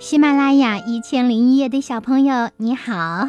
[0.00, 3.28] 喜马拉雅一千零一夜的小朋友，你好，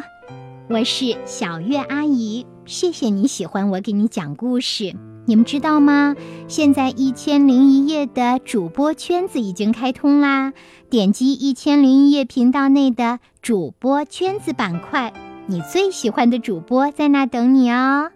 [0.68, 2.44] 我是小月阿姨。
[2.64, 4.92] 谢谢你喜欢我给你讲故事。
[5.26, 6.16] 你们知道吗？
[6.48, 10.52] 现在一千零一夜的主播圈子已经开通啦！
[10.90, 15.12] 点击一千零一夜频道内的主播圈子板块，
[15.46, 18.10] 你最喜欢的主播在那等你哦。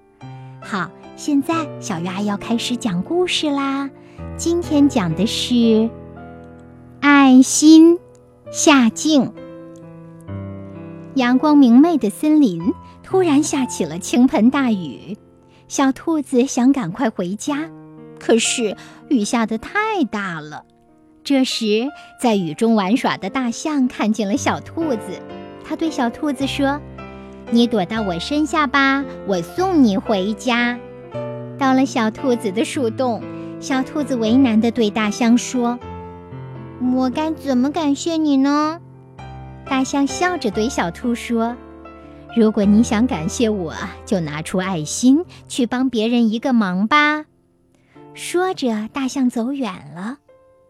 [0.61, 3.89] 好，现在小月阿姨要开始讲故事啦。
[4.37, 5.89] 今天讲的是
[7.01, 7.96] 爱心。
[8.53, 9.32] 夏静，
[11.14, 15.17] 阳光明媚的森林突然下起了倾盆大雨。
[15.68, 17.71] 小兔子想赶快回家，
[18.18, 18.77] 可是
[19.08, 20.64] 雨下的太大了。
[21.22, 21.86] 这时，
[22.21, 25.22] 在雨中玩耍的大象看见了小兔子，
[25.64, 26.80] 它对小兔子说
[27.53, 30.77] ：“你躲到我身下吧，我送你回家。”
[31.57, 33.22] 到了小兔子的树洞，
[33.61, 35.78] 小兔子为难地对大象说。
[36.80, 38.80] 我该怎么感谢你呢？
[39.66, 41.55] 大象笑着对小兔说
[42.34, 43.74] ：“如果你想感谢我，
[44.06, 47.27] 就拿出爱心去帮别人一个忙吧。”
[48.14, 50.18] 说着，大象走远了。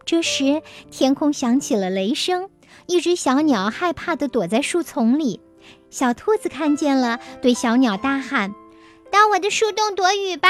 [0.04, 2.50] 这时，天空响起了雷声，
[2.86, 5.40] 一只小鸟害怕地躲在树丛里。
[5.90, 8.52] 小兔子看见了，对小鸟大喊
[9.12, 10.48] ：“到我的树洞躲雨吧！”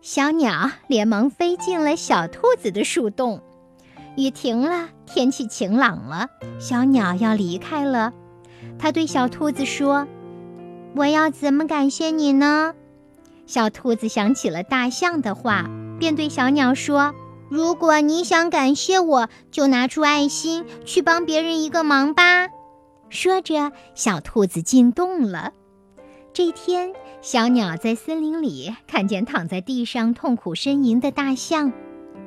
[0.00, 3.42] 小鸟连忙飞进了小兔子的树洞。
[4.16, 6.28] 雨停了，天气晴朗了，
[6.58, 8.12] 小鸟要离开了。
[8.78, 10.06] 它对小兔子说
[10.96, 12.74] ：“我要怎么感谢你呢？”
[13.46, 17.14] 小兔子想起了大象的话，便对小鸟说
[17.50, 22.48] ：“如果你想感谢我，就拿出爱心去帮别人一个忙吧。”
[23.08, 25.52] 说着，小兔子进洞了。
[26.32, 31.72] 这天，小鸟在森林里看见躺在地上痛苦呻吟的大象。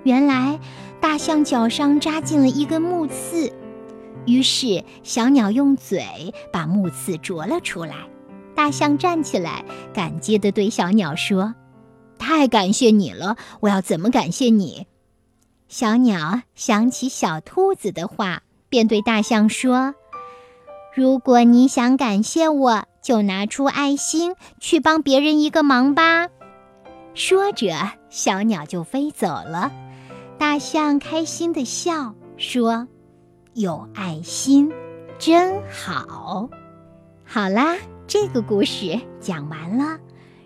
[0.04, 0.60] 原来，
[1.02, 3.52] 大象脚上扎进了一根木刺，
[4.26, 7.96] 于是小鸟用嘴把木刺啄了出来。
[8.56, 11.56] 大象站起来，感激地对小鸟说
[12.20, 13.38] ：“太感谢你了！
[13.62, 14.88] 我要怎么感谢你？”
[15.70, 19.96] 小鸟想起小兔子的话，便对大象说
[20.94, 26.28] ：“如果你想感谢我，就拿出爱心去帮别人一个忙吧。”
[27.16, 27.74] 说着，
[28.10, 29.72] 小鸟就飞走了。
[30.40, 32.88] 大象开心地笑说
[33.54, 34.72] ：“有爱心，
[35.20, 36.50] 真好。”
[37.28, 37.76] 好啦，
[38.08, 40.00] 这个故事讲完了。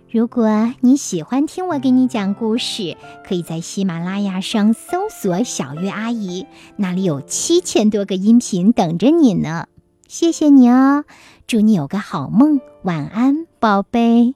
[0.09, 9.67] 如果你喜欢听我给你讲故事，可以在喜马拉雅上搜索“小月阿姨”，那里有七千多个音频等着你呢。
[10.07, 11.05] 谢谢你哦，
[11.45, 14.33] 祝你有个好梦，晚安，宝贝。